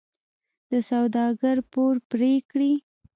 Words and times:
د 0.69 0.71
سوداګر 0.89 1.57
پور 1.71 1.95
پرې 2.11 2.31
کړي. 2.51 2.73